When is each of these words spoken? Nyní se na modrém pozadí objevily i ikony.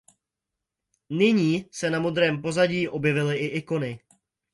Nyní 1.09 1.65
se 1.71 1.89
na 1.89 1.99
modrém 1.99 2.41
pozadí 2.41 2.87
objevily 2.87 3.37
i 3.37 3.45
ikony. 3.45 3.99